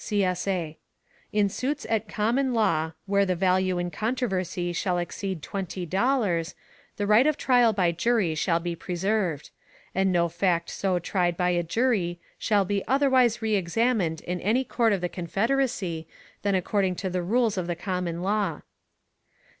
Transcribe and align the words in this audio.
[CSA] 0.03 0.77
In 1.31 1.47
suits 1.47 1.85
at 1.87 2.07
common 2.07 2.55
law, 2.55 2.93
where 3.05 3.23
the 3.23 3.35
value 3.35 3.77
in 3.77 3.91
controversy 3.91 4.73
shall 4.73 4.97
exceed 4.97 5.43
twenty 5.43 5.85
dollars, 5.85 6.55
the 6.97 7.05
right 7.05 7.27
of 7.27 7.37
trial 7.37 7.71
by 7.71 7.91
jury 7.91 8.33
shall 8.33 8.59
be 8.59 8.75
preserved; 8.75 9.51
and 9.93 10.11
no 10.11 10.27
fact 10.27 10.71
so 10.71 10.97
tried 10.97 11.37
by 11.37 11.51
a 11.51 11.61
jury 11.61 12.19
shall 12.39 12.65
be 12.65 12.83
otherwise 12.87 13.45
reëxamined 13.45 14.21
in 14.21 14.41
any 14.41 14.63
court 14.63 14.91
of 14.91 15.01
the 15.01 15.07
Confederacy, 15.07 16.07
than 16.41 16.55
according 16.55 16.95
to 16.95 17.07
the 17.11 17.21
rules 17.21 17.55
of 17.55 17.67
the 17.67 17.75
common 17.75 18.23
law. 18.23 18.61